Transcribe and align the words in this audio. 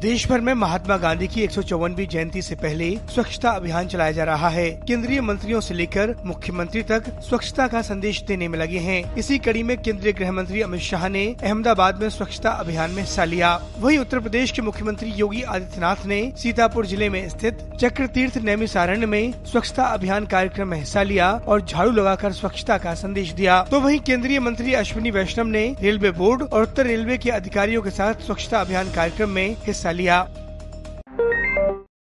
देश 0.00 0.26
भर 0.28 0.40
में 0.40 0.52
महात्मा 0.54 0.96
गांधी 0.96 1.26
की 1.26 1.42
एक 1.42 1.50
जयंती 2.02 2.40
से 2.42 2.54
पहले 2.54 2.90
स्वच्छता 3.14 3.50
अभियान 3.50 3.86
चलाया 3.88 4.12
जा 4.12 4.24
रहा 4.24 4.48
है। 4.48 4.68
केंद्रीय 4.88 5.20
मंत्रियों 5.20 5.60
से 5.60 5.74
लेकर 5.74 6.14
मुख्यमंत्री 6.26 6.82
तक 6.82 7.08
स्वच्छता 7.20 7.66
का 7.68 7.80
संदेश 7.82 8.22
देने 8.22 8.48
में 8.48 8.58
लगे 8.58 8.78
हैं। 8.78 9.16
इसी 9.16 9.38
कड़ी 9.38 9.62
में 9.62 9.76
केंद्रीय 9.78 10.12
गृह 10.12 10.30
मंत्री 10.32 10.60
अमित 10.62 10.80
शाह 10.80 11.08
ने 11.08 11.24
अहमदाबाद 11.42 12.00
में 12.00 12.08
स्वच्छता 12.08 12.50
अभियान 12.50 12.90
में 12.90 13.00
हिस्सा 13.02 13.24
लिया। 13.24 13.54
वहीं 13.78 13.98
उत्तर 13.98 14.20
प्रदेश 14.20 14.50
के 14.50 14.62
मुख्यमंत्री 14.62 15.10
योगी 15.10 15.42
आदित्यनाथ 15.42 16.06
ने 16.06 16.20
सीतापुर 16.38 16.86
ज़िले 16.86 17.08
में 17.08 17.28
स्थित 17.28 17.66
चक्र 17.80 18.06
तीर्थ 18.08 18.38
नैमिसारण्य 18.44 19.06
में 19.06 19.32
स्वच्छता 19.46 19.86
अभियान 19.88 20.26
कार्यक्रम 20.26 20.68
में 20.68 20.78
हिस्सा 20.78 21.02
लिया 21.02 21.30
और 21.48 21.62
झाड़ू 21.62 21.90
लगाकर 21.90 22.32
स्वच्छता 22.32 22.78
का 22.78 22.94
संदेश 22.94 23.32
दिया। 23.32 23.60
तो 23.70 23.80
वही 23.80 23.98
केंद्रीय 24.06 24.40
मंत्री 24.40 24.74
अश्विनी 24.74 25.10
वैष्णव 25.10 25.46
ने 25.48 25.66
रेलवे 25.82 26.10
बोर्ड 26.12 26.42
और 26.42 26.62
उत्तर 26.62 26.86
रेलवे 26.86 27.18
के 27.18 27.30
अधिकारियों 27.32 27.82
के 27.82 27.90
साथ 27.90 28.26
स्वच्छता 28.26 28.60
अभियान 28.60 28.92
कार्यक्रम 28.92 29.30
में 29.30 29.56
हिस्सा 29.66 29.86
लिया 29.90 30.28